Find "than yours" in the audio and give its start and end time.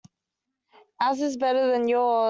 1.71-2.19